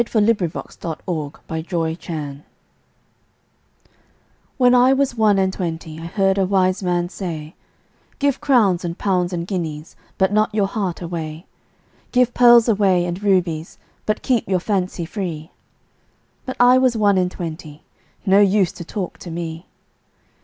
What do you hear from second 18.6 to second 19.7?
to talk to me.